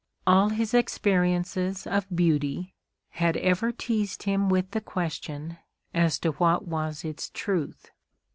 All 0.25 0.49
his 0.49 0.73
experiences 0.73 1.85
of 1.85 2.07
beauty 2.11 2.73
had 3.09 3.37
ever 3.37 3.71
teased 3.71 4.23
him 4.23 4.49
with 4.49 4.71
the 4.71 4.81
question 4.81 5.59
as 5.93 6.17
to 6.21 6.31
what 6.31 6.67
was 6.67 7.05
its 7.05 7.29
truth. 7.29 7.91